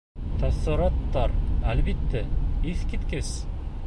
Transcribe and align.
Тәьҫораттар, 0.43 1.35
әлбиттә, 1.73 2.23
иҫ 2.73 2.83
киткес. 2.95 3.31